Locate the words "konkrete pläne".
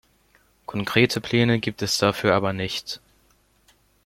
0.65-1.59